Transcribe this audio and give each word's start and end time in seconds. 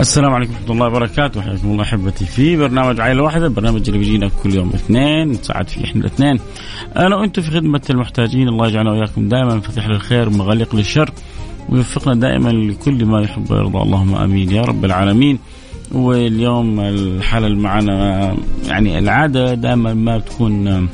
السلام 0.00 0.32
عليكم 0.34 0.52
ورحمة 0.52 0.72
الله 0.72 0.86
وبركاته. 0.86 1.42
حياكم 1.42 1.70
الله 1.70 1.82
أحبتي 1.82 2.24
في 2.24 2.56
برنامج 2.56 3.00
عائلة 3.00 3.22
واحدة 3.22 3.48
برنامج 3.48 3.88
اللي 3.88 3.98
بيجينا 3.98 4.30
كل 4.42 4.54
يوم 4.54 4.68
اثنين 4.68 5.28
نساعد 5.28 5.68
فيه 5.68 5.84
إحنا 5.84 6.00
الاثنين. 6.00 6.40
أنا 6.96 7.16
وأنتم 7.16 7.42
في 7.42 7.50
خدمة 7.50 7.80
المحتاجين 7.90 8.48
الله 8.48 8.68
يجعلنا 8.68 8.90
وإياكم 8.90 9.28
دائما 9.28 9.54
مفاتيح 9.54 9.88
للخير 9.88 10.28
ومغاليق 10.28 10.74
للشر 10.74 11.10
ويوفقنا 11.68 12.14
دائما 12.14 12.48
لكل 12.48 13.04
ما 13.04 13.20
يحب 13.22 13.50
ويرضى. 13.50 13.78
اللهم 13.78 14.14
آمين 14.14 14.50
يا 14.50 14.62
رب 14.62 14.84
العالمين. 14.84 15.38
واليوم 15.92 16.80
الحالة 16.80 17.46
اللي 17.46 17.60
معنا 17.60 18.36
يعني 18.68 18.98
العادة 18.98 19.54
دائما 19.54 19.94
ما 19.94 20.18
تكون 20.18 20.88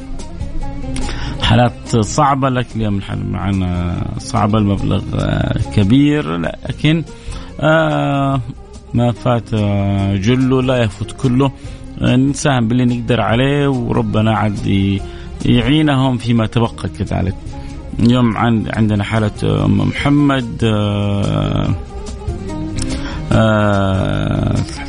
حالات 1.42 1.96
صعبة 1.96 2.48
لكن 2.48 2.80
اليوم 2.80 2.96
الحالة 2.96 3.24
معنا 3.24 3.96
صعبة 4.18 4.58
المبلغ 4.58 5.02
كبير 5.74 6.36
لكن 6.36 7.04
آه 7.60 8.40
ما 8.94 9.12
فات 9.12 9.54
جله 10.14 10.62
لا 10.62 10.82
يفوت 10.82 11.12
كله. 11.12 11.52
نساهم 12.02 12.68
باللي 12.68 12.84
نقدر 12.84 13.20
عليه 13.20 13.68
وربنا 13.68 14.36
عاد 14.36 14.66
يعينهم 15.44 16.18
فيما 16.18 16.46
تبقى 16.46 16.88
كذلك. 16.98 17.34
اليوم 17.98 18.36
عندنا 18.76 19.04
حالة 19.04 19.64
أم 19.64 19.78
محمد 19.78 20.56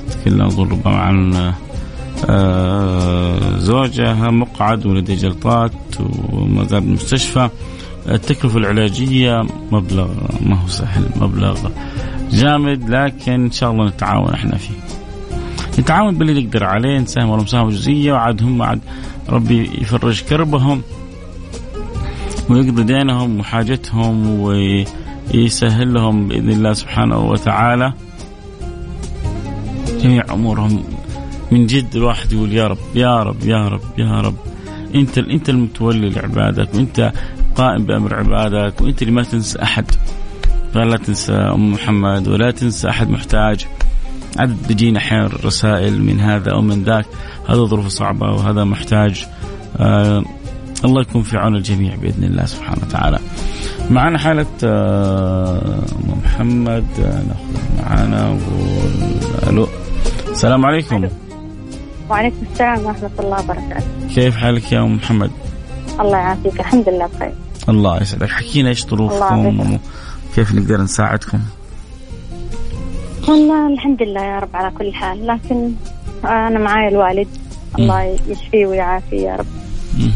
تتكلم 0.09 0.41
أظن 0.41 0.69
ربما 0.69 0.95
عن 0.95 1.53
زوجها 3.59 4.31
مقعد 4.31 4.85
ولديه 4.85 5.15
جلطات 5.15 5.71
وما 6.31 6.63
زال 6.63 6.81
بالمستشفى 6.81 7.49
التكلفة 8.09 8.57
العلاجية 8.57 9.45
مبلغ 9.71 10.07
ما 10.41 10.61
هو 10.61 10.67
سهل 10.67 11.09
مبلغ 11.21 11.69
جامد 12.31 12.89
لكن 12.89 13.31
إن 13.31 13.51
شاء 13.51 13.71
الله 13.71 13.85
نتعاون 13.85 14.33
إحنا 14.33 14.57
فيه. 14.57 14.73
نتعاون 15.79 16.17
باللي 16.17 16.43
نقدر 16.43 16.63
عليه 16.63 16.99
نساهم 16.99 17.29
ولو 17.29 17.43
مساهمه 17.43 17.69
جزئية 17.69 18.13
وعاد 18.13 18.43
هم 18.43 18.61
عاد 18.61 18.79
ربي 19.29 19.69
يفرج 19.81 20.21
كربهم 20.23 20.81
ويقضي 22.49 22.83
دينهم 22.83 23.39
وحاجتهم 23.39 24.39
ويسهل 24.39 25.93
لهم 25.93 26.27
بإذن 26.27 26.49
الله 26.49 26.73
سبحانه 26.73 27.17
وتعالى 27.19 27.93
جميع 30.01 30.23
أمورهم 30.33 30.83
من 31.51 31.65
جد 31.65 31.95
الواحد 31.95 32.33
يقول 32.33 32.53
يا 32.53 32.67
رب 32.67 32.77
يا 32.95 33.23
رب 33.23 33.43
يا 33.43 33.67
رب 33.67 33.81
يا 33.97 34.21
رب 34.21 34.35
أنت 34.95 35.17
أنت 35.17 35.49
المتولي 35.49 36.09
لعبادك 36.09 36.73
وأنت 36.73 37.11
قائم 37.55 37.85
بأمر 37.85 38.15
عبادك 38.15 38.81
وأنت 38.81 39.01
اللي 39.01 39.13
ما 39.13 39.23
تنسى 39.23 39.61
أحد 39.61 39.85
فلا 40.73 40.97
تنسى 40.97 41.33
أم 41.33 41.71
محمد 41.71 42.27
ولا 42.27 42.51
تنسى 42.51 42.89
أحد 42.89 43.09
محتاج 43.09 43.65
عدد 44.37 44.67
بيجينا 44.67 44.99
أحيانا 44.99 45.29
رسائل 45.45 46.01
من 46.01 46.19
هذا 46.19 46.51
أو 46.51 46.61
من 46.61 46.83
ذاك 46.83 47.05
هذا 47.49 47.65
ظروف 47.65 47.87
صعبة 47.87 48.31
وهذا 48.31 48.63
محتاج 48.63 49.25
آه 49.77 50.23
الله 50.85 51.01
يكون 51.01 51.21
في 51.23 51.37
عون 51.37 51.55
الجميع 51.55 51.95
بإذن 51.95 52.23
الله 52.23 52.45
سبحانه 52.45 52.81
وتعالى. 52.87 53.19
معنا 53.89 54.17
حالة 54.17 54.45
آه 54.63 55.83
محمد 56.23 56.85
آه 56.99 57.23
ناخذ 57.23 57.79
معنا 57.79 58.37
ألو 59.47 59.67
السلام 60.31 60.65
عليكم. 60.65 61.07
وعليكم 62.09 62.45
السلام 62.51 62.85
ورحمة 62.85 63.09
الله 63.19 63.39
وبركاته. 63.39 63.85
كيف 64.15 64.35
حالك 64.35 64.71
يا 64.71 64.79
أم 64.79 64.95
محمد؟ 64.95 65.31
الله 65.99 66.17
يعافيك 66.17 66.59
الحمد 66.59 66.89
لله 66.89 67.09
بخير. 67.15 67.33
الله 67.69 68.01
يسعدك 68.01 68.29
حكينا 68.29 68.69
إيش 68.69 68.85
ظروفكم 68.85 69.77
كيف 70.37 70.55
نقدر 70.55 70.81
نساعدكم؟ 70.81 71.39
والله 73.27 73.73
الحمد 73.73 74.01
لله 74.01 74.21
يا 74.23 74.39
رب 74.39 74.55
على 74.55 74.71
كل 74.77 74.93
حال 74.93 75.27
لكن 75.27 75.71
أنا 76.25 76.59
معاي 76.59 76.87
الوالد. 76.87 77.27
الله 77.79 78.17
يشفيه 78.27 78.65
ويعافيه 78.67 79.21
يا 79.21 79.35
رب. 79.35 79.45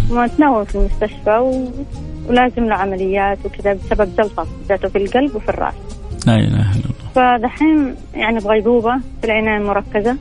متنوم 0.10 0.66
في 0.66 0.76
المستشفى 0.76 1.38
و... 1.38 1.72
ولازم 2.30 2.66
له 2.66 2.76
عمليات 2.76 3.38
وكذا 3.46 3.74
بسبب 3.74 4.16
جلطة 4.16 4.48
جاته 4.70 4.90
في 4.90 4.98
القلب 4.98 5.36
وفي 5.36 5.50
الرأس. 5.50 5.74
لا 6.28 6.36
إله 6.36 6.72
إلا 6.72 6.86
الله. 6.86 7.38
فدحين 7.40 7.96
يعني 8.14 8.40
بغيبوبة 8.40 8.98
في 9.22 9.28
العناية 9.28 9.58
المركزة 9.58 10.18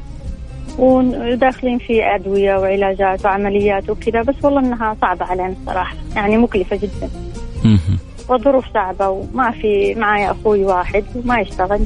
وداخلين 0.78 1.78
في 1.78 2.14
أدوية 2.14 2.56
وعلاجات 2.56 3.24
وعمليات 3.24 3.90
وكذا 3.90 4.22
بس 4.22 4.34
والله 4.42 4.60
إنها 4.60 4.96
صعبة 5.00 5.24
علينا 5.24 5.54
الصراحة 5.60 5.96
يعني 6.16 6.36
مكلفة 6.36 6.76
جدا. 6.76 7.10
وظروف 8.30 8.64
صعبة 8.74 9.08
وما 9.08 9.50
في 9.50 9.94
معي 9.94 10.30
أخوي 10.30 10.64
واحد 10.64 11.04
وما 11.14 11.40
يشتغل. 11.40 11.80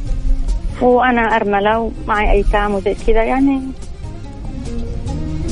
وأنا 0.81 1.21
أرملة 1.21 1.79
ومعي 1.79 2.31
أيتام 2.31 2.75
وزي 2.75 2.95
كذا 3.07 3.23
يعني 3.25 3.61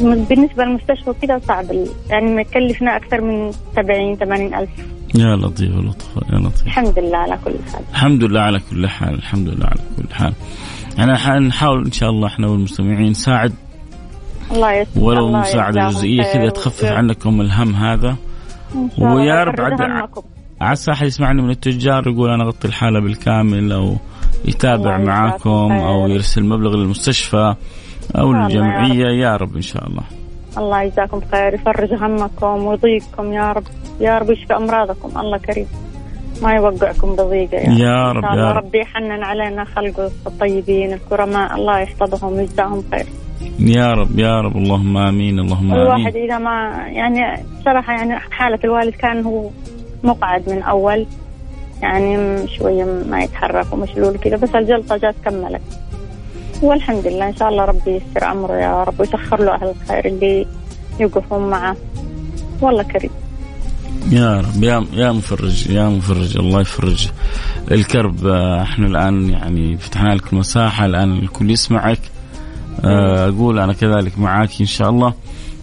بالنسبة 0.03 0.65
للمستشفى 0.65 1.11
وكذا 1.11 1.41
صعب. 1.49 1.65
يعني 2.11 2.35
مكلفنا 2.35 2.97
أكثر 2.97 3.21
من 3.21 3.53
70 3.77 4.17
80 4.17 4.55
ألف. 4.55 4.71
يا 5.15 5.37
لطيف 5.37 5.77
لطف 5.77 6.17
يا 6.33 6.39
لطيف. 6.39 6.67
الحمد 6.67 6.99
لله 6.99 7.19
على 7.19 7.39
كل 7.45 7.55
حال. 7.73 7.83
الحمد 7.91 8.25
لله 8.25 8.41
على 8.41 8.61
كل 8.71 8.89
حال 8.89 9.15
الحمد 9.15 9.49
لله 9.49 9.67
على 9.67 9.81
كل 9.97 10.15
حال. 10.15 10.33
يعني 10.99 11.13
نحاول 11.49 11.85
إن 11.85 11.93
شاء 11.93 12.11
الله 12.11 12.27
إحنا 12.29 12.49
والمستمعين 12.49 13.11
نساعد 13.11 13.53
الله 14.51 14.73
يسر 14.73 15.01
ولو 15.01 15.33
مساعدة 15.33 15.89
جزئية 15.89 16.23
كذا 16.23 16.49
تخفف 16.49 16.85
عنكم 16.85 17.41
الهم 17.41 17.75
هذا. 17.75 18.17
ويا 18.99 19.45
رب 19.45 19.61
عد 19.61 19.81
عسى 20.63 20.93
احد 20.93 21.07
يسمعني 21.07 21.43
من 21.43 21.51
التجار 21.51 22.09
يقول 22.09 22.31
أنا 22.31 22.45
أغطي 22.45 22.69
الحالة 22.69 23.01
بالكامل 23.01 23.73
أو 23.73 23.97
يتابع 24.45 24.99
معاكم 24.99 25.73
أو 25.73 26.09
يرسل 26.09 26.45
مبلغ 26.45 26.77
للمستشفى 26.77 27.55
أو 28.19 28.33
للجمعيه 28.33 29.07
يا 29.23 29.37
رب 29.37 29.57
إن 29.57 29.63
شاء 29.63 29.87
الله. 29.87 30.03
الله 30.59 30.83
يجزاكم 30.83 31.21
خير 31.33 31.55
يفرج 31.55 31.95
همكم 31.95 32.67
ويضيقكم. 32.67 33.33
يا 33.33 33.53
رب 33.53 33.65
يا 34.01 34.19
رب 34.19 34.31
يشفي 34.31 34.57
أمراضكم. 34.57 35.19
الله 35.21 35.39
كريم. 35.39 35.67
ما 36.43 36.53
يوقعكم 36.53 37.13
بضيقة 37.13 37.57
يا, 37.57 37.79
يا 37.79 38.13
رب 38.13 38.25
يا 38.25 38.53
رب. 38.53 38.65
ربي 38.65 38.79
يحنن 38.79 39.25
علينا 39.25 39.65
خلقه 39.65 40.11
الطيبين 40.27 40.93
الكرماء. 40.93 41.55
الله 41.55 41.79
يحفظهم 41.79 42.33
ويجزاهم 42.33 42.83
خير. 42.91 43.07
يا 43.59 43.91
رب 43.91 44.19
يا 44.19 44.41
رب. 44.41 44.57
اللهم 44.57 44.97
آمين 44.97 45.39
اللهم 45.39 45.73
آمين. 45.73 45.83
الواحد 45.83 46.17
إذا 46.17 46.39
ما 46.39 46.73
يعني 46.87 47.45
صراحة 47.65 47.93
يعني 47.93 48.19
حالة 48.31 48.59
الوالد 48.65 48.95
كان 48.95 49.25
هو 49.25 49.51
مقعد 50.05 50.51
من 50.51 50.63
أول 50.63 51.07
يعني 51.83 52.17
شوية 52.59 52.85
ما 53.11 53.23
يتحرك 53.23 53.73
ومشلول 53.73 54.19
كذا 54.19 54.37
بس 54.37 54.55
الجلطة 54.55 54.97
جات 54.97 55.15
كملت. 55.25 55.63
والحمد 56.63 57.07
لله 57.07 57.29
إن 57.29 57.37
شاء 57.37 57.49
الله 57.49 57.65
ربي 57.65 57.91
ييسر 57.91 58.33
أمره 58.33 58.55
يا 58.55 58.85
رب 58.85 59.01
ويسخر 59.01 59.45
له 59.45 59.55
أهل 59.55 59.75
الخير 59.83 60.07
اللي 60.07 60.47
يوقفون 61.01 61.51
معه. 61.51 61.77
والله 62.61 62.83
كريم. 62.83 63.11
يا 64.11 64.41
رب 64.41 64.63
يا 64.63 64.87
يا 64.93 65.13
مفرج 65.13 65.71
يا 65.71 65.89
مفرج 65.89 66.37
الله 66.37 66.61
يفرج. 66.61 67.09
الكرب 67.71 68.27
إحنا 68.63 68.87
الآن 68.87 69.31
يعني 69.31 69.77
فتحنا 69.77 70.15
لك 70.15 70.35
مساحه 70.35 70.87
الآن 70.87 71.13
الكل 71.13 71.51
يسمعك. 71.51 72.01
أقول 72.85 73.59
أنا 73.59 73.73
كذلك 73.73 74.19
معاك 74.19 74.51
إن 74.61 74.67
شاء 74.67 74.91
الله. 74.91 75.15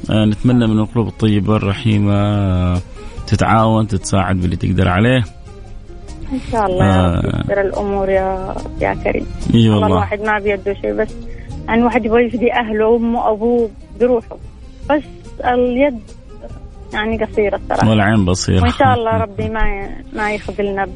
نتمنى 0.09 0.68
من 0.68 0.80
القلوب 0.80 1.07
الطيبة 1.07 1.56
الرحيمة. 1.56 2.81
تتعاون 3.30 3.88
تتساعد 3.88 4.36
باللي 4.36 4.56
تقدر 4.56 4.88
عليه. 4.88 5.24
إن 6.34 6.40
شاء 6.52 6.66
الله 6.66 6.86
يا 6.86 7.16
رب 7.16 7.26
يسر 7.26 7.62
الأمور 7.62 8.10
يا 8.10 8.56
يا 8.81 8.94
كريم. 8.94 9.26
إي 9.54 9.70
والله 9.70 9.88
الواحد 9.88 10.22
ما 10.22 10.40
بيده 10.40 10.74
شيء 10.74 10.94
بس 10.94 11.16
يعني 11.68 11.81
الواحد 11.81 12.06
يبغى 12.06 12.26
يفدي 12.26 12.54
أهله 12.54 12.88
وأمه 12.88 13.20
وأبوه 13.20 13.70
بروحه. 14.00 14.38
بس 14.90 15.04
اليد 15.46 16.00
يعني 16.94 17.26
قصيرة 17.26 17.56
الصراحة. 17.56 17.90
والعين 17.90 18.26
بصيرة. 18.26 18.62
وإن 18.62 18.72
شاء 18.72 18.94
الله 18.94 19.12
ربي 19.12 19.50
ما 19.50 19.90
ما 20.14 20.31
يخذلنا 20.31 20.88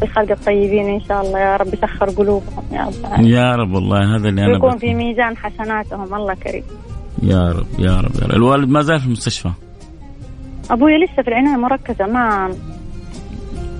بالخلق 0.00 0.30
الطيبين 0.30 0.88
إن 0.88 1.00
شاء 1.00 1.20
الله 1.20 1.38
يا 1.38 1.56
رب 1.56 1.74
يسخر 1.74 2.10
قلوبهم 2.10 2.64
يا 2.72 2.84
رب. 2.84 3.26
يا 3.26 3.56
رب 3.56 3.74
والله 3.74 4.16
هذا 4.16 4.28
اللي 4.28 4.44
أنا 4.44 4.56
يكون 4.56 4.78
في 4.78 4.94
ميزان 4.94 5.36
حسناتهم 5.36 6.14
الله 6.14 6.34
كريم. 6.34 6.62
يا 7.22 7.48
رب 7.48 7.66
يا 7.78 8.00
رب 8.00 8.12
يا 8.22 8.26
رب. 8.26 8.36
الوالد 8.36 8.68
ما 8.68 8.82
زال 8.82 9.00
في 9.00 9.06
المستشفى. 9.06 9.50
ابويا 10.70 10.98
لسه 10.98 11.22
في 11.22 11.28
العناية 11.28 11.54
المركزه 11.54 12.06
ما 12.06 12.54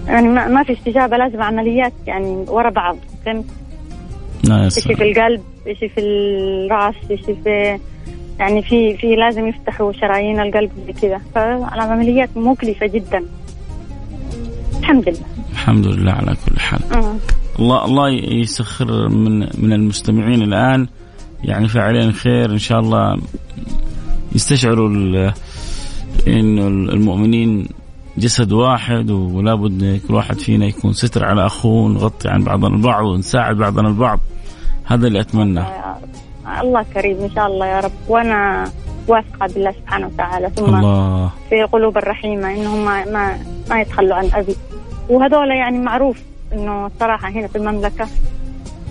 يعني 0.06 0.28
ما, 0.28 0.48
ما 0.48 0.62
في 0.62 0.72
استجابة 0.72 1.16
لازم 1.16 1.42
عمليات 1.42 1.92
يعني 2.06 2.44
ورا 2.48 2.70
بعض 2.70 2.96
فهمت؟ 3.26 3.44
شيء 4.72 4.96
في 4.96 5.10
القلب 5.10 5.42
شيء 5.78 5.88
في 5.88 6.00
الرأس 6.00 6.94
شيء 7.08 7.36
في 7.44 7.78
يعني 8.38 8.62
في 8.62 8.96
في 8.96 9.16
لازم 9.16 9.46
يفتحوا 9.46 9.92
شرايين 9.92 10.40
القلب 10.40 10.70
زي 10.86 10.92
كذا. 10.92 11.20
فالعمليات 11.34 12.28
مكلفة 12.36 12.86
جدا. 12.86 13.24
الحمد 14.78 15.08
لله. 15.08 15.26
الحمد 15.52 15.86
لله 15.86 16.12
على 16.12 16.36
كل 16.46 16.60
حال. 16.60 16.80
أه. 16.92 17.14
الله 17.58 17.84
الله 17.84 18.08
يسخر 18.10 19.08
من 19.08 19.38
من 19.38 19.72
المستمعين 19.72 20.42
الآن. 20.42 20.86
يعني 21.44 21.68
فعليا 21.68 22.10
خير 22.10 22.50
إن 22.50 22.58
شاء 22.58 22.80
الله 22.80 23.16
يستشعروا 24.34 24.88
انه 26.28 26.66
المؤمنين 26.66 27.68
جسد 28.18 28.52
واحد 28.52 29.10
ولا 29.10 29.54
بد 29.54 30.00
كل 30.08 30.14
واحد 30.14 30.38
فينا 30.38 30.66
يكون 30.66 30.92
ستر 30.92 31.24
على 31.24 31.46
أخوه 31.46 31.88
نغطي 31.88 32.28
عن 32.28 32.44
بعضنا 32.44 32.76
البعض 32.76 33.04
ونساعد 33.04 33.56
بعضنا 33.56 33.88
البعض. 33.88 34.20
هذا 34.84 35.06
اللي 35.06 35.20
اتمناه 35.20 35.96
الله 36.60 36.84
كريم 36.94 37.18
إن 37.18 37.30
شاء 37.30 37.46
الله 37.46 37.66
يا 37.66 37.80
رب. 37.80 37.92
وأنا 38.08 38.70
واثقة 39.08 39.46
بالله 39.54 39.72
سبحانه 39.72 40.06
وتعالى. 40.06 40.50
ثم 40.50 40.74
الله. 40.74 41.30
في 41.50 41.62
قلوب 41.62 41.98
الرحيمة 41.98 42.54
إنهم 42.54 42.84
ما 42.84 43.04
ما, 43.04 43.38
ما 43.70 43.80
يتخلوا 43.80 44.14
عن 44.14 44.30
أبي. 44.34 44.56
وهذول 45.08 45.50
يعني 45.50 45.78
معروف 45.78 46.22
إنه 46.52 46.86
الصراحه 46.86 47.28
هنا 47.28 47.46
في 47.46 47.58
المملكة. 47.58 48.08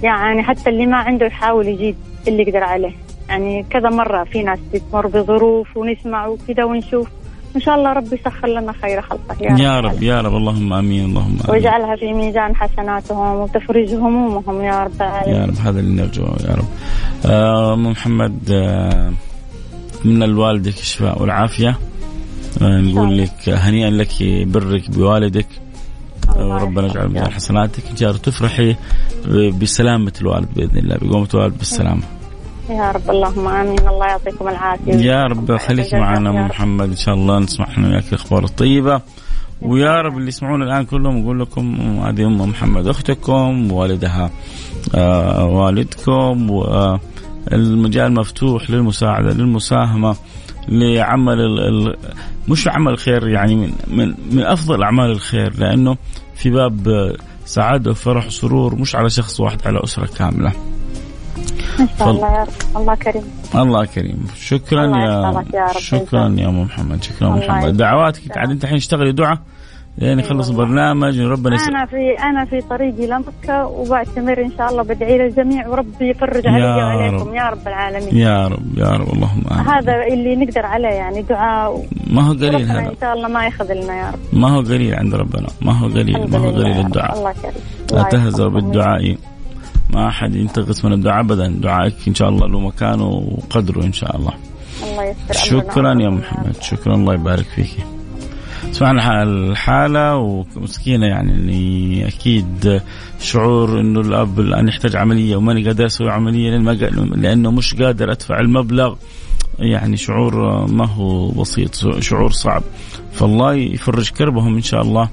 يعني 0.03 0.43
حتى 0.43 0.69
اللي 0.69 0.85
ما 0.85 0.97
عنده 0.97 1.25
يحاول 1.25 1.67
يجيب 1.67 1.95
اللي 2.27 2.41
يقدر 2.41 2.63
عليه. 2.63 2.93
يعني 3.29 3.65
كذا 3.69 3.89
مرة 3.89 4.23
في 4.23 4.43
ناس 4.43 4.59
بتمر 4.73 5.07
بظروف 5.07 5.77
ونسمع 5.77 6.27
وكذا 6.27 6.63
ونشوف. 6.63 7.07
إن 7.55 7.61
شاء 7.61 7.75
الله 7.75 7.93
ربي 7.93 8.15
يسخر 8.15 8.47
لنا 8.47 8.73
خير 8.81 9.01
خلقه. 9.01 9.35
يا, 9.41 9.57
يا 9.57 9.79
رب, 9.79 9.93
رب 9.93 10.03
يا 10.03 10.21
رب. 10.21 10.35
اللهم 10.35 10.73
آمين 10.73 11.05
اللهم 11.05 11.25
آمين. 11.25 11.49
واجعلها 11.49 11.95
في 11.95 12.13
ميزان 12.13 12.55
حسناتهم 12.55 13.35
وتفرج 13.35 13.93
همومهم 13.93 14.61
يا 14.61 14.83
رب 14.83 14.95
العالمين. 14.95 15.35
يا 15.35 15.45
رب 15.45 15.55
هذا 15.55 15.79
اللي 15.79 16.01
نرجوه 16.01 16.37
يا 16.49 16.55
رب. 16.55 16.65
آه 17.25 17.75
محمد 17.75 18.51
آه 18.51 19.13
من 20.05 20.23
الوالدك 20.23 20.77
الشفاء 20.77 21.21
والعافية. 21.21 21.77
آه 22.61 22.81
نقول 22.81 23.17
لك 23.17 23.49
هنيئا 23.49 23.89
لك 23.89 24.13
برك 24.47 24.91
بوالدك. 24.91 25.47
وربنا 26.35 26.87
يجعل 26.87 27.07
ميزان 27.07 27.31
حسناتك. 27.31 27.83
ان 27.91 27.95
شاء 27.97 28.09
الله 28.09 28.21
تفرحي 28.21 28.75
بسلامة 29.61 30.13
الوالد 30.21 30.47
بإذن 30.55 30.77
الله 30.77 30.97
بقومة 31.01 31.27
الوالد 31.33 31.57
بالسلامة. 31.57 32.03
يا 32.69 32.91
رب 32.91 33.09
اللهم 33.09 33.47
آمين. 33.47 33.79
الله 33.87 34.05
يعطيكم 34.05 34.47
العافية. 34.47 34.93
يا 34.93 35.23
رب 35.25 35.57
خليك 35.57 35.93
معنا 35.93 36.29
أم 36.29 36.45
محمد. 36.47 36.89
إن 36.89 36.95
شاء 36.95 37.15
الله 37.15 37.39
نسمع 37.39 37.65
إحنا 37.67 37.87
وياك 37.87 38.03
الاخبار 38.09 38.43
الطيبه 38.43 39.01
ويا 39.61 40.01
رب 40.01 40.17
اللي 40.17 40.27
يسمعون 40.27 40.63
الآن 40.63 40.85
كلهم 40.85 41.17
يقول 41.17 41.39
لكم 41.39 41.75
هذه 42.05 42.25
أم 42.25 42.41
محمد 42.41 42.87
أختكم 42.87 43.71
والدها 43.71 44.29
آه 44.95 45.45
والدكم 45.45 46.49
والمجال 46.51 48.13
مفتوح 48.13 48.69
للمساعدة 48.69 49.33
للمساهمة 49.33 50.15
لعمل 50.67 51.39
ال 51.39 51.95
مش 52.47 52.67
عمل 52.67 52.91
الخير 52.91 53.27
يعني 53.27 53.55
من 53.55 53.73
من 53.87 54.13
من 54.31 54.43
أفضل 54.43 54.83
أعمال 54.83 55.11
الخير 55.11 55.53
لأنه 55.59 55.97
في 56.35 56.49
باب 56.49 57.11
سعادة 57.45 57.91
وفرح 57.91 58.25
وسرور 58.25 58.75
مش 58.75 58.95
على 58.95 59.09
شخص 59.09 59.39
واحد 59.39 59.59
على 59.65 59.79
أسرة 59.83 60.09
كاملة. 60.17 60.51
ما 61.79 61.87
شاء 61.99 62.09
الله 62.09 62.31
يا 62.33 62.43
رب. 62.43 62.77
الله 62.77 62.95
كريم. 62.95 63.23
الله 63.55 63.85
كريم. 63.85 64.27
شكرا 64.35 64.85
الله 64.85 64.99
يا, 64.99 65.43
يا 65.53 65.65
رب. 65.65 65.79
شكرا 65.79 66.35
يا 66.37 66.47
ام 66.47 66.61
محمد. 66.61 67.03
شكرا 67.03 67.29
محمد. 67.29 67.77
دعواتك 67.77 68.37
عاد 68.37 68.49
أنت 68.49 68.63
الحين 68.63 68.77
اشتغلي 68.77 69.11
دعاء 69.11 69.37
يعني 69.97 70.23
خلص 70.23 70.49
البرنامج 70.49 71.21
وربنا 71.21 71.55
يسر. 71.55 71.69
أنا 71.69 71.85
في 71.85 72.15
أنا 72.23 72.45
في 72.45 72.61
طريقي 72.69 73.07
لمكه 73.07 73.67
وبعتمر 73.67 74.41
إن 74.41 74.51
شاء 74.57 74.71
الله 74.71 74.83
بدعي 74.83 75.17
للجميع 75.17 75.67
وربي 75.67 76.09
يفرج 76.09 76.47
علي 76.47 76.63
وعليكم. 76.63 77.35
يا 77.35 77.49
رب 77.49 77.67
العالمين. 77.67 78.17
يا 78.17 78.47
رب. 78.47 78.77
يا 78.77 78.89
رب. 78.89 79.13
اللهم 79.13 79.43
آمين. 79.51 79.67
هذا 79.67 79.93
اللي 80.13 80.35
نقدر 80.35 80.65
عليه 80.65 80.87
يعني 80.87 81.21
دعاء 81.21 81.85
ما 82.07 82.21
هو 82.27 82.33
قليل 82.33 82.71
هذا. 82.71 82.79
إن 82.79 82.95
شاء 83.01 83.13
الله 83.13 83.27
ما 83.27 83.45
يخذلنا 83.47 83.97
يا 83.99 84.09
رب. 84.11 84.19
ما 84.33 84.49
هو 84.49 84.59
قليل 84.59 84.95
عند 84.95 85.15
ربنا. 85.15 85.47
ما 85.61 85.79
هو 85.79 85.87
قليل. 85.87 86.29
ما 86.31 86.37
هو 86.37 86.49
قليل 86.49 86.79
الدعاء. 86.85 87.17
الله 87.17 87.33
كريم. 87.41 87.53
لا 87.91 88.03
تهزوا 88.03 88.49
بالدعاء. 88.49 89.17
ما 89.89 90.07
أحد 90.07 90.35
ينتقص 90.35 90.85
من 90.85 90.93
الدعاء 90.93 91.19
ابدا. 91.19 91.47
دعائك 91.47 91.95
إن 92.07 92.15
شاء 92.15 92.29
الله 92.29 92.47
له 92.47 92.59
مكانه 92.59 93.05
وقدره 93.05 93.83
إن 93.83 93.93
شاء 93.93 94.15
الله. 94.15 94.33
الله 94.83 95.03
يستر 95.03 95.33
شكرا 95.33 96.01
يا 96.01 96.09
محمد. 96.09 96.55
شكرا. 96.61 96.95
الله 96.95 97.13
يبارك 97.13 97.45
فيك. 97.55 97.85
سمعنا 98.71 99.23
الحالة 99.23 100.15
ومسكينة 100.15 101.05
يعني 101.05 101.31
اللي 101.31 102.07
أكيد 102.07 102.81
شعور 103.19 103.79
إنه 103.79 103.99
الأب 103.99 104.39
الآن 104.39 104.67
يحتاج 104.67 104.95
عملية 104.95 105.35
وماني 105.35 105.65
قادر 105.65 105.85
أسوي 105.85 106.09
عملية 106.11 106.57
لأنه 107.15 107.51
مش 107.51 107.75
قادر 107.75 108.11
أدفع 108.11 108.39
المبلغ. 108.39 108.95
يعني 109.59 109.97
شعور 109.97 110.65
ما 110.71 110.87
هو 110.87 111.27
بسيط. 111.27 111.99
شعور 111.99 112.31
صعب. 112.31 112.63
فالله 113.13 113.53
يفرج 113.53 114.09
كربهم 114.09 114.55
إن 114.55 114.61
شاء 114.61 114.81
الله. 114.81 115.09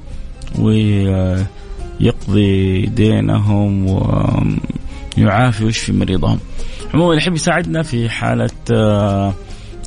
ويقضي 2.01 2.87
دينهم 2.87 3.87
ويعافي 5.19 5.65
ويشفي 5.65 5.93
مريضهم 5.93 6.39
عموما 6.95 7.11
اللي 7.11 7.23
يحب 7.23 7.35
يساعدنا 7.35 7.83
في 7.83 8.09
حالة 8.09 8.51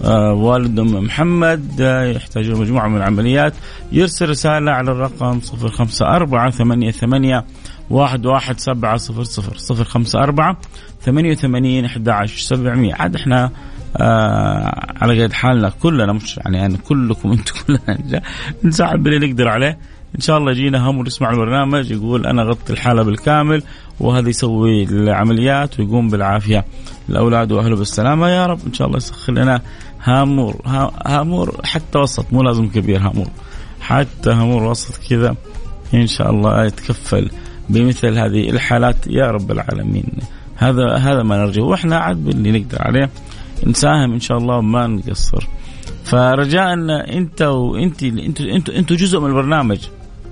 آه 0.04 0.34
والد 0.34 0.80
أم 0.80 1.04
محمد 1.06 1.82
آه 1.82 2.04
يحتاج 2.04 2.52
مجموعة 2.52 2.88
من 2.88 2.98
العمليات. 2.98 3.54
يرسل 3.92 4.30
رسالة 4.30 4.72
على 4.72 4.92
الرقم 4.92 5.40
054 5.64 6.52
88 6.52 7.42
واحد 7.90 8.26
واحد 8.26 8.60
سبعة 8.60 8.98
صفر 8.98 9.24
صفر 9.24 9.58
صفر 9.58 9.84
خمسة 9.84 10.20
أربعة 10.20 10.58
ثمانية 11.02 11.32
وثمانين 11.32 11.86
أحد 11.86 12.10
عشر 12.10 12.38
سبعمية. 12.38 12.94
عاد 12.94 13.16
إحنا 13.16 13.52
آه 13.98 14.96
على 15.02 15.24
قد 15.24 15.34
حالنا 15.34 15.70
كلنا 15.70 16.14
مش 16.14 16.38
يعني, 16.38 16.58
يعني 16.58 16.78
كلكم 16.78 17.32
أنتم 17.32 17.54
كلنا. 17.68 18.22
نساعد 18.64 19.04
باللي 19.04 19.28
نقدر 19.28 19.48
عليه. 19.48 19.78
إن 20.16 20.22
شاء 20.22 20.38
الله 20.38 20.52
يجينا 20.52 20.90
هم 20.90 20.98
ويسمع 20.98 21.30
البرنامج 21.30 21.92
يقول 21.92 22.26
أنا 22.26 22.44
غطي 22.44 22.74
الحالة 22.74 23.04
بالكامل 23.04 23.64
وهذا 24.00 24.30
يسوي 24.30 24.84
العمليات 24.84 25.80
ويقوم 25.80 26.10
بالعافية 26.10 26.66
الاولاد 27.10 27.52
وأهله 27.52 27.76
بالسلامة. 27.76 28.30
يا 28.30 28.46
رب 28.46 28.60
إن 28.68 28.74
شاء 28.74 28.88
الله 28.88 28.98
يسخر 28.98 29.34
لنا 29.34 29.62
هامور 30.04 30.62
هامور 31.06 31.56
حتى 31.64 32.00
وسط 32.00 32.34
مو 32.34 32.44
لازم 32.44 32.70
كبير 32.70 33.00
هامور. 33.00 33.28
حتى 33.82 34.30
هامور 34.30 34.64
وسط 34.64 35.08
كذا 35.10 35.36
إن 35.94 36.08
شاء 36.08 36.30
الله 36.30 36.66
يتكفل 36.66 37.30
بمثل 37.70 38.18
هذه 38.18 38.50
الحالات. 38.50 39.08
يا 39.08 39.32
رب 39.32 39.52
العالمين. 39.52 40.12
هذا 40.56 40.96
هذا 40.96 41.24
ما 41.24 41.38
نرجو 41.38 41.70
وإحنا 41.70 41.98
عاد 41.98 42.26
باللي 42.26 42.60
نقدر 42.60 42.82
عليه. 42.82 43.10
نساهم 43.68 44.14
إن 44.14 44.20
شاء 44.20 44.38
الله 44.38 44.58
وما 44.58 44.88
نقصر. 44.88 45.48
فرجاء 46.04 46.74
أنت 47.18 47.42
وأنت 47.42 48.04
أنتوا 48.04 48.46
أنتوا 48.46 48.76
أنتوا 48.76 48.98
جزء 48.98 49.20
من 49.20 49.30
البرنامج. 49.30 49.80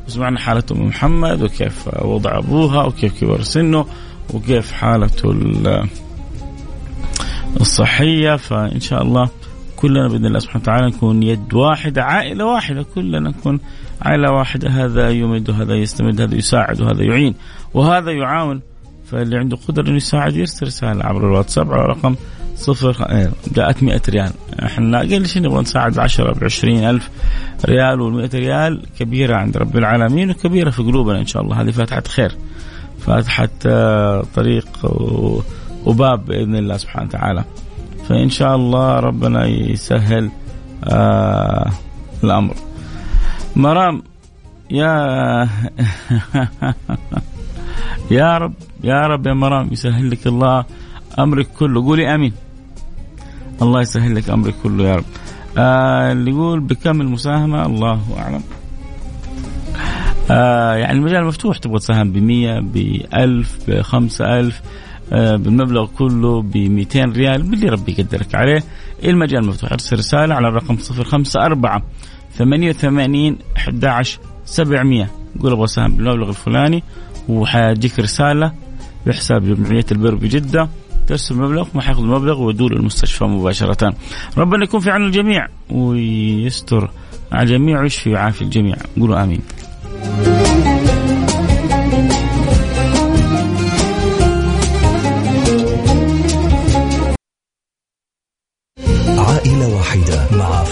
سمعنا 0.07 0.39
حالة 0.39 0.63
أم 0.71 0.87
محمد 0.87 1.41
وكيف 1.41 1.89
وضع 2.05 2.37
أبوها 2.37 2.83
وكيف 2.83 3.21
كبر 3.21 3.41
سنه 3.41 3.85
وكيف 4.33 4.71
حالته 4.71 5.35
الصحية. 7.61 8.35
فإن 8.35 8.79
شاء 8.79 9.01
الله 9.01 9.29
كلنا 9.75 10.07
بإذن 10.07 10.25
الله 10.25 10.39
سبحانه 10.39 10.63
وتعالى 10.63 10.87
نكون 10.87 11.23
يد 11.23 11.53
واحدة 11.53 12.03
عائلة 12.03 12.45
واحدة 12.45 12.85
كلنا 12.95 13.19
نكون 13.19 13.59
عائلة 14.01 14.31
واحدة. 14.31 14.69
هذا 14.69 15.09
يمد 15.09 15.49
وهذا 15.49 15.75
يستمد 15.75 16.21
هذا 16.21 16.35
يساعد 16.35 16.81
وهذا 16.81 17.03
يعين 17.03 17.35
وهذا 17.73 18.11
يعاون. 18.11 18.61
فاللي 19.11 19.37
عنده 19.37 19.57
قدرة 19.67 19.87
إنه 19.87 19.95
يساعد 19.95 20.35
يرسل 20.35 20.65
رسالة 20.65 21.05
عبر 21.05 21.27
الواتساب 21.27 21.73
على 21.73 21.83
رقم 21.83 22.15
صفر 22.55 23.05
إيه، 23.09 23.31
جاءت 23.55 23.83
100 23.83 24.01
ريال. 24.09 24.31
إحنا 24.65 24.99
أقل 24.99 25.25
شيء 25.25 25.41
نبغى 25.41 25.61
نساعد 25.61 25.93
ب 25.93 25.99
10 25.99 26.33
ب 26.33 26.43
20 26.43 26.83
ألف 26.83 27.09
ريال 27.65 28.01
وال 28.01 28.13
100 28.13 28.29
ريال 28.33 28.81
كبيرة 28.99 29.35
عند 29.35 29.57
رب 29.57 29.77
العالمين 29.77 30.29
وكبيرة 30.29 30.69
في 30.69 30.83
قلوبنا 30.83 31.19
إن 31.19 31.25
شاء 31.25 31.43
الله. 31.43 31.61
هذه 31.61 31.71
فاتحة 31.71 32.03
خير. 32.07 32.31
فاتحة 32.99 33.49
آه، 33.65 34.23
طريق 34.35 34.67
وباب 35.85 36.25
بإذن 36.25 36.55
الله 36.55 36.77
سبحانه 36.77 37.07
وتعالى. 37.07 37.43
فإن 38.09 38.29
شاء 38.29 38.55
الله 38.55 38.99
ربنا 38.99 39.45
يسهل 39.45 40.31
آه 40.83 41.71
الأمر. 42.23 42.55
مرام 43.55 44.03
يا 44.71 44.93
يا 48.11 48.37
رب 48.37 48.53
يا 48.83 49.07
رب 49.07 49.27
يا 49.27 49.33
مرام 49.33 49.69
يسهل 49.71 50.11
لك 50.11 50.27
الله 50.27 50.65
أمرك 51.19 51.47
كله. 51.47 51.85
قولي 51.85 52.15
آمين. 52.15 52.46
الله 53.61 53.81
يسهل 53.81 54.15
لك 54.15 54.29
أمرك 54.29 54.55
كله 54.63 54.83
يا 54.89 54.95
رب. 54.95 55.03
آه 55.57 56.11
اللي 56.11 56.31
يقول 56.31 56.59
بكم 56.59 57.01
المساهمة؟ 57.01 57.65
الله 57.65 58.01
أعلم. 58.17 58.41
آه 60.31 60.75
يعني 60.75 60.97
المجال 60.97 61.25
مفتوح 61.25 61.57
تبغى 61.57 61.79
تساهم 61.79 62.11
ب 62.11 62.17
100 62.17 62.59
ب 62.59 62.77
1000 63.13 63.57
ب 63.67 63.81
5000 63.81 64.61
آه، 65.13 65.35
بالمبلغ 65.35 65.87
كله 65.97 66.41
ب 66.41 66.57
200 66.57 67.05
ريال 67.05 67.43
باللي 67.43 67.69
ربي 67.69 67.91
يقدرك 67.99 68.35
عليه. 68.35 68.63
المجال 69.03 69.45
مفتوح. 69.47 69.71
ارسل 69.71 69.97
رسالة 69.97 70.35
على 70.35 70.47
الرقم 70.47 70.77
054 70.99 71.81
88 72.37 73.37
11 73.57 74.19
700 74.45 75.07
قول 75.41 75.51
أبغى 75.51 75.67
سهم 75.67 75.91
بالمبلغ 75.97 76.29
الفلاني 76.29 76.83
وحيجيك 77.29 77.99
رسالة 77.99 78.51
بحساب 79.05 79.43
جمعية 79.55 79.85
البر 79.91 80.15
بجدة. 80.15 80.69
ترسل 81.07 81.35
المبلغ 81.35 81.67
ما 81.73 81.81
حياخذ 81.81 82.01
المبلغ 82.01 82.41
ويدور 82.41 82.73
للمستشفى 82.73 83.23
مباشرة. 83.23 83.93
ربنا 84.37 84.63
يكون 84.63 84.79
في 84.79 84.89
عون 84.89 85.05
الجميع 85.05 85.47
ويستر 85.69 86.91
على 87.31 87.43
الجميع 87.43 87.81
ويشفي 87.81 88.09
ويعافي 88.09 88.41
الجميع 88.41 88.75
قولوا 88.99 89.23
آمين. 89.23 89.41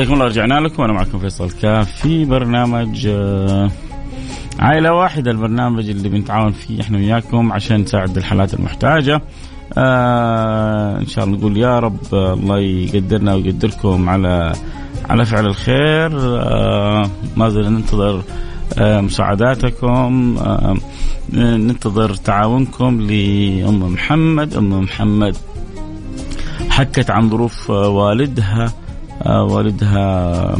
حياكم 0.00 0.14
الله 0.14 0.26
رجعنا 0.26 0.60
لكم. 0.60 0.82
وأنا 0.82 0.92
معكم 0.92 1.18
فيصل 1.18 1.50
كاف 1.50 1.92
في 1.92 2.24
برنامج 2.24 3.06
آه، 3.06 3.70
عائلة 4.58 4.92
واحدة 4.92 5.30
البرنامج 5.30 5.90
اللي 5.90 6.08
بنتعاون 6.08 6.52
فيه 6.52 6.80
إحنا 6.80 6.98
وياكم 6.98 7.52
عشان 7.52 7.80
نساعد 7.80 8.16
الحالات 8.16 8.54
المحتاجة. 8.54 9.22
آه 9.78 10.98
إن 10.98 11.06
شاء 11.06 11.24
الله 11.24 11.38
نقول 11.38 11.56
يا 11.56 11.78
رب 11.78 11.98
الله 12.12 12.58
يقدرنا 12.58 13.34
ويقدركم 13.34 14.08
على 14.08 14.52
على 15.10 15.24
فعل 15.24 15.46
الخير. 15.46 16.10
آه 16.40 17.10
ما 17.36 17.48
زلنا 17.48 17.68
ننتظر 17.68 18.22
آه 18.78 19.00
مساعداتكم. 19.00 20.36
آه 20.38 20.76
ننتظر 21.32 22.14
تعاونكم 22.14 23.00
لأم 23.00 23.92
محمد. 23.92 24.54
أم 24.54 24.80
محمد 24.80 25.36
حكت 26.70 27.10
عن 27.10 27.30
ظروف 27.30 27.70
والدها. 27.70 28.72
والدها 29.26 30.56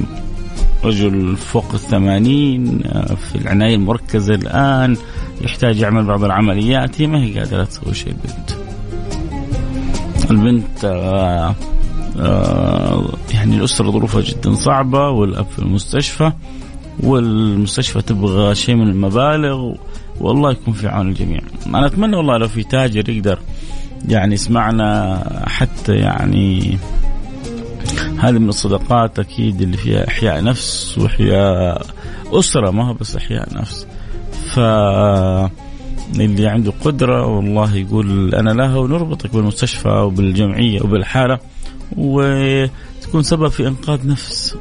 رجل 0.85 1.37
فوق 1.37 1.73
الثمانين 1.75 2.81
آه، 2.87 3.15
في 3.15 3.37
العناية 3.39 3.75
المركزة 3.75 4.35
الآن 4.35 4.97
يحتاج 5.41 5.79
يعمل 5.79 6.05
بعض 6.05 6.25
العمليات 6.25 7.01
هي 7.01 7.07
ما 7.07 7.23
هي 7.23 7.39
قادرة 7.39 7.65
تسوي 7.65 7.95
شيء 7.95 8.13
البنت. 8.13 8.51
البنت 10.31 10.85
آه، 10.85 11.55
يعني 13.35 13.57
الأسرة 13.57 13.91
ظروفها 13.91 14.21
جدا 14.21 14.55
صعبة 14.55 15.09
والأب 15.09 15.47
في 15.47 15.59
المستشفى 15.59 16.33
والمستشفى 17.01 18.03
تبغى 18.03 18.55
شيء 18.55 18.75
من 18.75 18.89
المبالغ 18.89 19.75
والله 20.21 20.51
يكون 20.51 20.75
في 20.75 20.89
عون 20.89 21.09
الجميع. 21.09 21.41
أنا 21.67 21.87
أتمنى 21.87 22.17
والله 22.17 22.37
لو 22.37 22.49
في 22.49 22.63
تاجر 22.63 23.09
يقدر 23.09 23.39
يعني 24.09 24.35
يسمعنا 24.35 25.23
حتى 25.49 25.95
يعني 25.95 26.79
هذه 28.19 28.39
من 28.39 28.49
الصدقات 28.49 29.19
أكيد 29.19 29.61
اللي 29.61 29.77
فيها 29.77 30.09
إحياء 30.09 30.45
نفس 30.45 30.99
وإحياء 30.99 31.87
أسرة 32.33 32.71
ما 32.71 32.89
هو 32.89 32.95
بس 32.95 33.17
إحياء 33.17 33.55
نفس. 33.55 33.87
ف 34.55 34.59
اللي 36.21 36.47
عنده 36.47 36.73
قدرة 36.85 37.27
والله 37.27 37.77
يقول 37.77 38.35
أنا 38.35 38.51
لها 38.51 38.77
ونربطك 38.77 39.35
بالمستشفى 39.35 39.89
وبالجمعية 39.89 40.83
وبالحالة 40.83 41.39
وتكون 41.97 43.23
سبب 43.23 43.49
في 43.49 43.69
إنقاذ 43.69 44.09
نفس. 44.09 44.57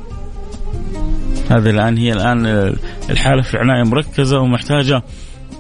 هذا 1.50 1.70
الآن 1.70 1.98
هي 1.98 2.14
الآن 2.14 2.46
الحالة 3.10 3.42
في 3.42 3.58
عناية 3.58 3.84
مركزة 3.84 4.40
ومحتاجة 4.40 5.04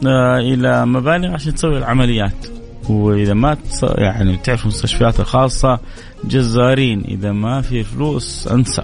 آه، 0.07 0.39
إلى 0.39 0.85
مبالغ 0.85 1.33
عشان 1.33 1.55
تسوي 1.55 1.77
العمليات. 1.77 2.47
وإذا 2.89 3.33
ما 3.33 3.57
يعني 3.97 4.37
تعرف 4.37 4.63
المستشفيات 4.63 5.19
الخاصة 5.19 5.79
جزارين. 6.23 7.03
إذا 7.07 7.31
ما 7.31 7.61
في 7.61 7.83
فلوس 7.83 8.47
أنسى. 8.47 8.81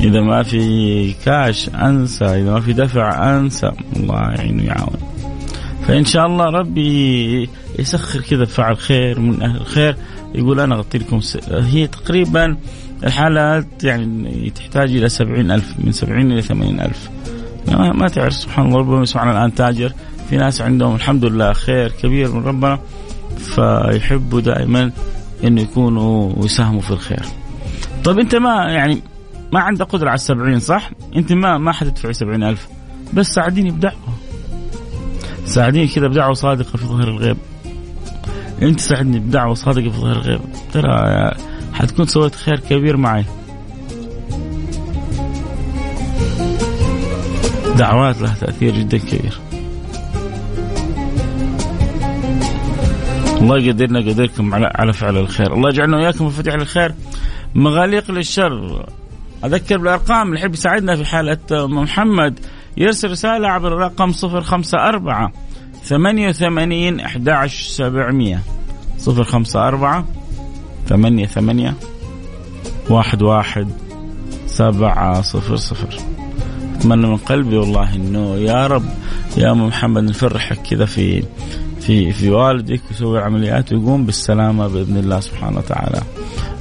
إذا 0.00 0.20
ما 0.20 0.42
في 0.42 1.12
كاش 1.24 1.68
أنسى. 1.68 2.24
إذا 2.24 2.50
ما 2.50 2.60
في 2.60 2.72
دفع 2.72 3.36
أنسى. 3.38 3.70
الله 3.96 4.20
يعين 4.20 4.60
ويعاون. 4.60 4.98
فإن 5.86 6.04
شاء 6.04 6.26
الله 6.26 6.44
ربي 6.44 7.48
يسخر 7.78 8.20
كذا 8.20 8.44
فعل 8.44 8.76
خير 8.76 9.20
من 9.20 9.42
أهل 9.42 9.56
الخير. 9.56 9.96
يقول 10.34 10.60
أنا 10.60 10.74
أغطي 10.74 10.98
لكم 10.98 11.20
س... 11.20 11.38
هي 11.50 11.86
تقريبا 11.86 12.56
الحالات 13.04 13.84
يعني 13.84 14.50
تحتاج 14.50 14.96
إلى 14.96 15.08
سبعين 15.08 15.50
ألف. 15.50 15.74
من 15.78 15.92
سبعين 15.92 16.32
إلى 16.32 16.42
ثمانين 16.42 16.80
ألف. 16.80 17.10
ما 17.68 18.08
تعرف. 18.08 18.34
سبحان 18.34 18.66
الله. 18.66 18.78
ربما 18.78 19.02
يسمعنا 19.02 19.32
الآن 19.32 19.54
تاجر. 19.54 19.92
في 20.30 20.36
ناس 20.36 20.60
عندهم 20.60 20.94
الحمد 20.94 21.24
لله 21.24 21.52
خير 21.52 21.92
كبير 22.02 22.32
من 22.32 22.44
ربنا. 22.44 22.78
فيحبوا 23.38 24.40
دائما 24.40 24.90
إنه 25.44 25.62
يكونوا 25.62 26.32
ويساهموا 26.36 26.80
في 26.80 26.90
الخير. 26.90 27.22
طيب 28.04 28.18
أنت 28.18 28.34
ما 28.34 28.72
يعني 28.72 29.02
ما 29.52 29.60
عندك 29.60 29.86
قدرة 29.86 30.08
على 30.08 30.14
السبعين 30.14 30.60
صح؟ 30.60 30.90
أنت 31.16 31.32
ما 31.32 31.58
ما 31.58 31.72
حتدفعي 31.72 32.12
سبعين 32.12 32.42
ألف 32.42 32.68
بس 33.12 33.26
ساعديني 33.26 33.70
بدعوة. 33.70 33.94
ساعديني 35.46 35.88
كذا 35.88 36.08
بدعوة 36.08 36.34
صادقة 36.34 36.76
في 36.76 36.86
ظهر 36.86 37.08
الغيب. 37.08 37.36
أنت 38.62 38.80
ساعدني 38.80 39.18
بدعوة 39.18 39.54
صادقة 39.54 39.90
في 39.90 39.98
ظهر 39.98 40.16
الغيب 40.16 40.40
ترى 40.72 41.30
حتكون 41.72 42.06
سويت 42.06 42.34
خير 42.34 42.60
كبير 42.60 42.96
معي. 42.96 43.24
دعوات 47.76 48.22
لها 48.22 48.34
تأثير 48.34 48.74
جدا 48.74 48.98
كبير. 48.98 49.40
الله 53.44 53.58
يقدرنا 53.58 54.00
يقدركم 54.00 54.54
على 54.54 54.72
على 54.74 54.92
فعل 54.92 55.16
الخير. 55.16 55.54
الله 55.54 55.68
يجعلنا 55.68 55.96
وياكم 55.96 56.26
مفاتيح 56.26 56.54
الخير. 56.54 56.94
مغاليق 57.54 58.10
للشر. 58.10 58.86
أذكر 59.44 59.78
بالأرقام 59.78 60.28
اللي 60.28 60.40
يحب 60.40 60.54
يساعدنا 60.54 60.96
في 60.96 61.04
حاله 61.04 61.38
محمد. 61.52 62.40
يرسل 62.76 63.10
رسالة 63.10 63.48
عبر 63.48 63.68
الرقم 63.68 64.12
054 64.12 65.30
88 65.82 67.00
11700 67.00 68.40
054 69.06 70.06
88 70.88 71.74
واحد 72.90 73.22
واحد 73.22 73.68
سبعة 74.46 75.22
صفر 75.22 75.56
صفر. 75.56 75.98
أتمنى 76.74 77.06
من 77.06 77.16
قلبي 77.16 77.56
والله 77.56 77.94
إنه 77.94 78.36
يا 78.36 78.66
رب 78.66 78.84
يا 79.36 79.52
أم 79.52 79.66
محمد 79.66 80.02
نفرحك 80.02 80.62
كذا 80.70 80.84
في 80.84 81.24
في 81.86 82.12
في 82.12 82.30
والدك 82.30 82.80
ويسوي 82.90 83.20
عمليات 83.20 83.72
ويقوم 83.72 84.06
بالسلامة 84.06 84.68
بإذن 84.68 84.96
الله 84.96 85.20
سبحانه 85.20 85.58
وتعالى. 85.58 86.00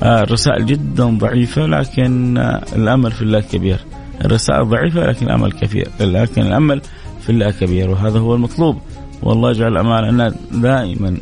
آه، 0.03 0.23
الرسائل 0.23 0.65
جدا 0.65 1.05
ضعيفة 1.05 1.65
لكن 1.65 2.37
آه، 2.37 2.61
الأمل 2.75 3.11
في 3.11 3.21
الله 3.21 3.39
كبير. 3.39 3.79
الرسائل 4.25 4.69
ضعيفة 4.69 5.05
لكن 5.07 5.25
الأمل 5.25 5.51
كثير، 5.51 5.87
لكن 5.99 6.41
الأمل 6.41 6.81
في 7.21 7.29
الله 7.29 7.51
كبير 7.51 7.89
وهذا 7.89 8.19
هو 8.19 8.35
المطلوب. 8.35 8.77
والله 9.23 9.51
يجعل 9.51 9.77
أمالنا 9.77 10.35
دائما 10.51 11.17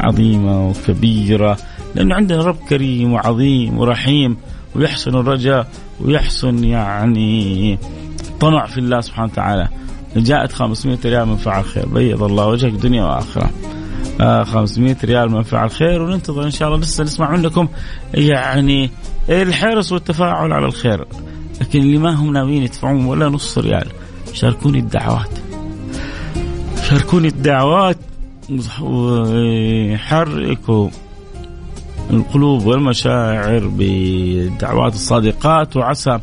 عظيمة 0.00 0.68
وكبيرة 0.68 1.56
لأنه 1.94 2.14
عندنا 2.14 2.42
رب 2.42 2.56
كريم 2.68 3.12
وعظيم 3.12 3.78
ورحيم 3.78 4.36
ويحسن 4.76 5.14
الرجاء 5.14 5.66
ويحسن 6.00 6.64
يعني 6.64 7.78
طمع 8.40 8.66
في 8.66 8.78
الله 8.78 9.00
سبحانه 9.00 9.32
وتعالى. 9.32 9.68
جاءت 10.16 10.52
500 10.52 10.98
ريال 11.04 11.28
من 11.28 11.36
فعل 11.36 11.64
خير. 11.64 11.86
بيض 11.86 12.22
الله 12.22 12.46
وجهك 12.46 12.72
دنيا 12.72 13.04
وآخرة. 13.04 13.50
آه 14.20 14.42
500 14.42 14.96
ريال 15.04 15.30
من 15.30 15.42
فعل 15.42 15.70
خير 15.70 16.02
وننتظر 16.02 16.44
إن 16.44 16.50
شاء 16.50 16.68
الله. 16.68 16.80
لسه 16.80 17.04
نسمع 17.04 17.30
منكم 17.30 17.68
يعني 18.14 18.90
الحرص 19.28 19.92
والتفاعل 19.92 20.52
على 20.52 20.66
الخير. 20.66 21.06
لكن 21.60 21.80
اللي 21.80 21.98
ما 21.98 22.10
هم 22.10 22.32
ناويين 22.32 22.62
يدفعون 22.62 23.04
ولا 23.04 23.28
نص 23.28 23.58
ريال 23.58 23.86
شاركوني 24.32 24.78
الدعوات. 24.78 25.30
شاركوني 26.88 27.28
الدعوات 27.28 27.98
وحركوا 28.82 30.88
القلوب 32.10 32.66
والمشاعر 32.66 33.66
بالدعوات 33.66 34.94
الصادقات 34.94 35.76
وعسى 35.76 36.18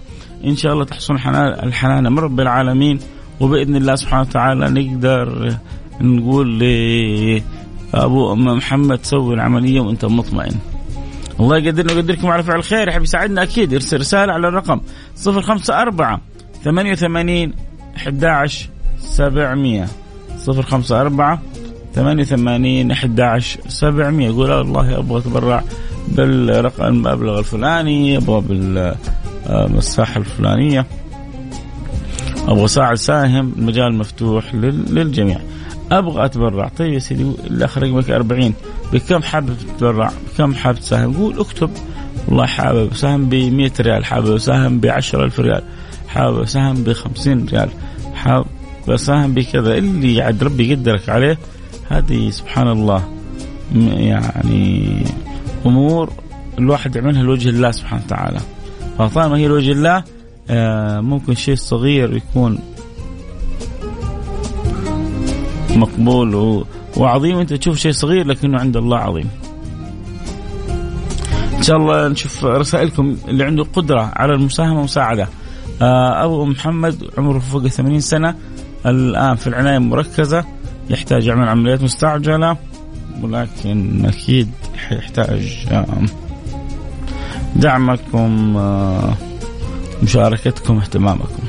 إن 0.46 0.56
شاء 0.56 0.74
الله 0.74 0.86
تحصل 0.86 1.14
الحنان 1.14 2.12
من 2.12 2.20
رب 2.20 2.40
العالمين. 2.40 3.00
وبإذن 3.42 3.76
الله 3.76 3.96
سبحانه 3.96 4.22
وتعالى 4.22 4.70
نقدر 4.70 5.56
نقول 6.02 6.62
أبو 7.94 8.36
محمد 8.36 9.00
سوي 9.06 9.34
العملية 9.34 9.80
وأنت 9.80 10.06
مطمئن. 10.06 10.56
الله 11.40 11.58
يقدرنا 11.58 11.94
ويقدركم 11.94 12.28
على 12.28 12.44
فعل 12.44 12.56
الخير 12.56 12.88
يحب 12.88 13.04
يساعدنا 13.04 13.44
أكيد. 13.44 13.74
يرسل 13.74 14.00
رسالة 14.00 14.34
على 14.34 14.48
الرقم 14.48 14.82
054 15.28 16.20
88 16.64 17.54
11 17.98 18.70
700 19.00 19.88
054 20.48 21.40
88 21.96 22.92
11 22.92 23.60
700 23.68 24.28
يقول 24.28 24.52
والله 24.52 24.98
أبغى 24.98 25.20
اتبرع 25.20 25.64
بالرقم 26.08 26.86
المبلغ 26.86 27.40
الفلاني 27.40 28.18
أبغى 28.18 28.42
بالمساحة 28.42 30.18
الفلانية. 30.18 30.86
أبغى 32.48 32.66
اساعد 32.66 32.96
ساهم 32.96 33.54
المجال 33.58 33.96
مفتوح 33.96 34.56
للجميع. 34.56 35.40
أبغى 35.92 36.26
أتبرع. 36.26 36.68
طيب 36.68 36.94
يا 36.94 37.00
سيدي 37.00 37.24
الاخ 37.24 37.78
رقمك 37.78 38.10
40 38.10 38.54
بكم 38.94 39.22
حابب 39.22 39.54
تتبرع؟ 39.58 40.12
بكم 40.34 40.54
حابب 40.54 40.80
تساهم؟ 40.80 41.14
قول 41.14 41.40
اكتب. 41.40 41.70
والله 42.28 42.46
حابب 42.46 42.92
اساهم 42.92 43.30
ب 43.30 43.36
100 43.36 43.72
ريال، 43.80 44.06
حابب 44.06 44.36
اساهم 44.36 44.80
ب 44.80 44.86
10000 44.86 45.40
ريال، 45.40 45.64
حابب 46.08 46.40
اساهم 46.40 46.84
ب 46.84 46.94
50 46.94 47.46
ريال، 47.46 47.70
حابب 48.14 48.46
اساهم 48.90 49.34
بكذا. 49.34 49.78
اللي 49.78 50.22
عاد 50.22 50.44
ربي 50.44 50.72
يقدرك 50.72 51.10
عليه 51.10 51.38
هذه 51.90 52.30
سبحان 52.30 52.68
الله 52.68 53.10
يعني 53.76 55.06
أمور 55.66 56.10
الواحد 56.60 56.96
يعملها 56.96 57.24
لوجه 57.24 57.50
الله 57.50 57.72
سبحانه 57.72 58.04
وتعالى. 58.06 58.40
فطالما 58.98 59.38
هي 59.38 59.48
لوجه 59.48 59.72
الله 59.72 60.04
ممكن 61.02 61.36
شيء 61.36 61.56
صغير 61.56 62.16
يكون 62.16 62.60
مقبول 65.76 66.64
وعظيم. 66.98 67.38
أنت 67.38 67.54
تشوف 67.54 67.78
شيء 67.78 67.92
صغير 67.92 68.28
لكنه 68.28 68.60
عند 68.60 68.78
الله 68.78 68.98
عظيم. 68.98 69.30
إن 71.58 71.64
شاء 71.64 71.78
الله 71.78 72.08
نشوف 72.08 72.46
رسائلكم 72.46 73.18
اللي 73.28 73.44
عنده 73.44 73.64
قدرة 73.64 74.12
على 74.16 74.34
المساهمة 74.34 74.80
ومساعده 74.80 75.28
آه، 75.82 76.26
أبو 76.26 76.46
محمد 76.46 77.10
عمره 77.18 77.40
فوق 77.40 77.68
80 77.68 78.00
سنة 78.00 78.36
الآن 78.86 79.36
في 79.36 79.48
العناية 79.48 79.78
المركزه 79.78 80.46
يحتاج 80.90 81.26
يعمل 81.26 81.48
عمليات 81.48 81.84
مستعجلة 81.84 82.58
ولكن 83.22 84.06
أكيد 84.06 84.52
يحتاج 84.92 85.68
دعمكم 87.56 88.58
آه، 88.58 89.14
مشاركتكم 90.04 90.78
اهتمامكم. 90.78 91.44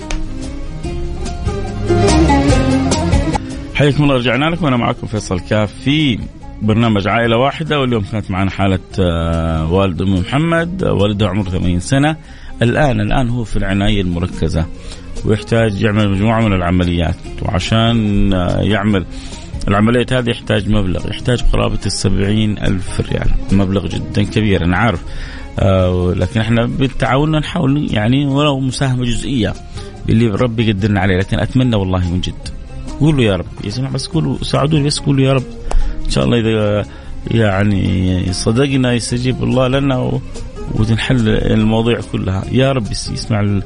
حياكم 3.75 4.03
الله 4.03 4.15
رجعنا 4.15 4.45
لكم. 4.45 4.67
أنا 4.67 4.77
معكم 4.77 5.07
فيصل 5.07 5.41
كاف 5.41 5.73
في 5.85 6.19
برنامج 6.63 7.09
عائلة 7.09 7.37
واحدة 7.37 7.81
واليوم 7.81 8.05
كانت 8.13 8.31
معنا 8.31 8.51
حالة 8.51 8.79
آه، 9.01 9.73
والد 9.73 10.03
أم 10.03 10.15
محمد 10.15 10.85
آه، 10.85 10.93
والده 10.93 11.29
عمره 11.29 11.51
80 11.51 11.81
سنة. 11.81 12.17
الآن 12.63 13.01
الآن 13.01 13.29
هو 13.29 13.45
في 13.45 13.57
العناية 13.57 14.01
المركزة 14.01 14.67
ويحتاج 15.25 15.83
يعمل 15.83 16.11
مجموعة 16.11 16.41
من 16.41 16.53
العمليات. 16.53 17.17
وعشان 17.43 18.33
يعمل 18.61 19.07
العملية 19.69 20.07
هذه 20.13 20.31
يحتاج 20.31 20.69
مبلغ 20.69 21.11
يحتاج 21.11 21.43
قرابة 21.53 21.79
السبعين 21.87 22.59
ألف 22.59 23.01
ريال 23.01 23.31
مبلغ 23.53 23.87
جدا 23.87 24.23
كبير 24.23 24.65
أنا 24.65 24.77
عارف. 24.77 25.01
آه 25.59 26.15
لكن 26.17 26.41
إحنا 26.41 26.67
بالتعاون 26.67 27.39
نحاول 27.39 27.95
يعني 27.95 28.27
ولو 28.27 28.61
مساهمة 28.61 29.05
جزئية 29.05 29.55
اللي 30.09 30.27
ربي 30.27 30.69
يقدرنا 30.69 31.01
عليه 31.01 31.17
لكن 31.19 31.39
أتمنى 31.39 31.77
والله 31.77 32.11
من 32.11 32.21
جد. 32.21 32.49
قولوا 33.01 33.25
يا 33.25 33.37
رب 33.37 33.47
يسمع 33.65 33.89
بس 33.89 34.07
قولوا 34.07 34.37
ساعدوني 34.43 34.87
بس 34.87 34.99
قولوا 34.99 35.25
يا 35.25 35.33
رب. 35.33 35.45
إن 36.05 36.11
شاء 36.11 36.25
الله 36.25 36.41
إذا 36.41 36.85
يعني 37.31 38.33
صدقنا 38.33 38.93
يستجيب 38.93 39.43
الله 39.43 39.69
لنا 39.69 40.21
وتنحل 40.75 41.29
المواضيع 41.29 42.01
كلها. 42.13 42.45
يا 42.53 42.73
رب 42.73 42.87
يسمع 42.93 43.61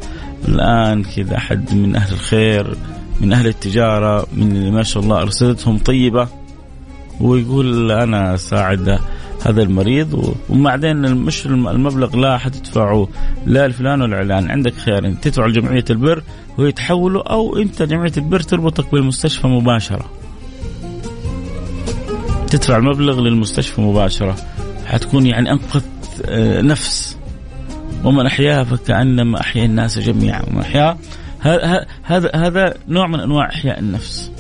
الآن 0.49 1.05
كذا 1.05 1.37
أحد 1.37 1.75
من 1.75 1.97
أهل 1.97 2.13
الخير. 2.13 2.77
من 3.21 3.33
أهل 3.33 3.47
التجارة 3.47 4.27
من 4.33 4.57
اللي 4.57 4.71
ما 4.71 4.83
شاء 4.83 5.03
الله 5.03 5.23
ارصدتهم 5.23 5.79
طيبة. 5.79 6.29
ويقول 7.21 7.93
أنا 7.93 8.35
اساعد 8.35 8.99
هذا 9.47 9.63
المريض 9.63 10.35
وبعدين 10.51 11.15
مش 11.15 11.47
المبلغ 11.47 12.17
لا 12.17 12.39
حتدفعه 12.39 13.09
لا 13.47 13.69
لفلان 13.69 14.03
ولا 14.03 14.17
علان 14.17 14.51
عندك 14.51 14.75
خيارين 14.75 15.21
تدفع 15.21 15.47
لجمعية 15.47 15.85
البر 15.91 16.23
وهي 16.59 16.73
تحوله 16.73 17.23
أو 17.23 17.57
أنت 17.57 17.83
جمعية 17.83 18.13
البر 18.17 18.41
تربطك 18.41 18.93
بالمستشفى 18.93 19.47
مباشرة. 19.47 20.05
تدفع 22.51 22.77
المبلغ 22.77 23.21
للمستشفى 23.21 23.81
مباشرة. 23.81 24.37
حتكون 24.87 25.27
يعني 25.27 25.51
أنقذ 25.51 25.83
آه، 26.25 26.61
نفس. 26.61 27.17
ومن 28.05 28.27
أحياها 28.27 28.65
فكأنما 28.65 29.41
أحيا 29.41 29.65
الناس 29.65 29.99
جميعا. 29.99 30.43
ومن 30.43 30.61
أحياها 30.61 30.99
هذا 31.41 32.31
هذا 32.35 32.75
نوع 32.89 33.07
من 33.07 33.21
أنواع 33.21 33.49
إحياء 33.49 33.79
النفس. 33.79 34.31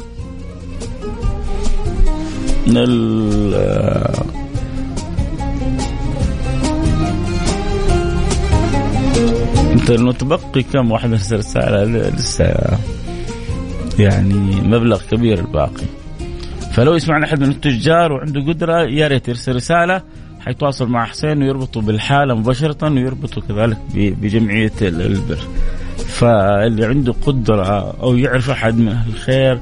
أنت 9.72 9.90
المتبقي 9.90 10.62
كم 10.62 10.90
واحد 10.90 11.12
رسالة 11.12 11.84
لسه 12.10 12.78
يعني 13.98 14.60
مبلغ 14.60 15.02
كبير 15.10 15.38
الباقي 15.38 15.86
فلو 16.72 16.94
يسمعنا 16.94 17.26
أحد 17.26 17.40
من 17.40 17.50
التجار 17.50 18.12
وعنده 18.12 18.40
قدرة 18.40 18.82
يا 18.82 19.08
ريت 19.08 19.28
يرسل 19.28 19.56
رسالة 19.56 20.02
حيتواصل 20.40 20.88
مع 20.88 21.04
حسين 21.04 21.42
ويربطه 21.42 21.80
بالحالة 21.80 22.34
مباشرة 22.34 22.92
ويربطه 22.92 23.40
كذلك 23.40 23.76
بجمعية 23.94 24.72
البر. 24.82 25.38
فاللي 26.18 26.86
عنده 26.86 27.14
قدرة 27.26 27.96
أو 28.02 28.16
يعرف 28.16 28.50
أحد 28.50 28.78
من 28.78 28.96
الخير 29.08 29.60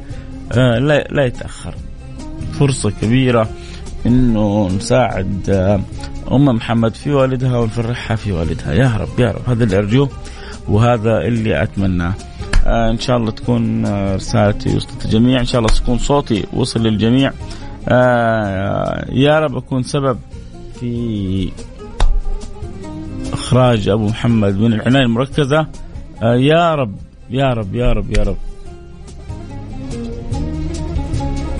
آه، 0.53 0.79
لا 0.79 1.09
لا 1.11 1.25
يتأخر. 1.25 1.75
فرصة 2.59 2.91
كبيرة 3.03 3.49
إنه 4.07 4.69
نساعد 4.77 5.51
آه، 5.51 5.81
أم 6.33 6.45
محمد 6.45 6.95
في 6.95 7.13
والدها 7.13 7.59
ونفرحها 7.59 8.17
في 8.17 8.33
والدها. 8.33 8.73
يا 8.73 8.97
رب 8.97 9.21
يا 9.21 9.31
رب. 9.31 9.41
هذا 9.49 9.65
اللي 9.65 9.79
أرجوه 9.79 10.09
وهذا 10.69 11.19
اللي 11.19 11.63
أتمناه. 11.63 12.15
آه 12.67 12.91
إن 12.91 12.99
شاء 12.99 13.17
الله 13.17 13.31
تكون 13.31 13.87
رسالتي 14.15 14.77
وصلت 14.77 15.05
الجميع. 15.05 15.41
إن 15.41 15.47
شاء 15.47 15.61
الله 15.61 15.75
تكون 15.75 15.99
صوتي 15.99 16.45
وصل 16.53 16.83
للجميع. 16.83 17.33
يا 19.13 19.41
رب 19.41 19.57
أكون 19.57 19.83
سبب 19.83 20.19
في 20.81 21.51
إخراج 23.33 23.89
أبو 23.89 24.07
محمد 24.07 24.59
من 24.59 24.73
العناية 24.73 25.03
المركزة. 25.03 25.67
يا 26.25 26.75
رب 26.75 26.97
يا 27.31 27.53
رب 27.53 27.75
يا 27.75 27.93
رب 27.93 28.17
يا 28.19 28.23
رب. 28.23 28.37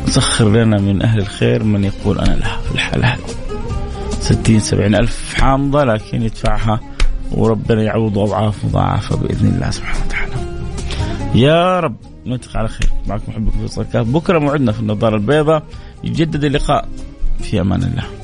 سخر 0.07 0.49
لنا 0.49 0.81
من 0.81 1.03
أهل 1.03 1.19
الخير 1.19 1.63
من 1.65 1.85
يقول 1.85 2.19
أنا 2.19 2.35
لها 2.35 2.57
في 2.57 2.75
الحالة 2.75 3.07
هذه 3.07 3.21
ستين 4.21 4.61
سبعين 4.61 4.95
ألف 4.95 5.35
حامضة 5.35 5.85
لكن 5.85 6.23
يدفعها 6.23 6.81
وربنا 7.33 7.83
يعوض 7.83 8.19
أضعاف 8.19 8.65
مضاعفة 8.65 9.17
بإذن 9.17 9.49
الله 9.49 9.71
سبحانه 9.71 10.05
وتعالى. 10.07 10.33
يا 11.35 11.81
رب 11.81 11.97
نلتقي 12.27 12.59
على 12.59 12.69
خير. 12.69 12.91
معكم 13.09 13.33
محبكم 13.33 13.67
في 13.67 14.03
بكرة 14.03 14.39
موعدنا 14.39 14.73
في 14.73 14.81
النظارة 14.81 15.17
البيضاء. 15.17 15.63
يجدد 16.05 16.45
اللقاء. 16.45 16.89
في 17.39 17.61
أمان 17.61 17.83
الله. 17.83 18.24